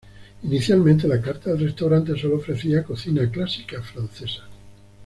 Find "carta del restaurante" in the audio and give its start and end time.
1.21-2.17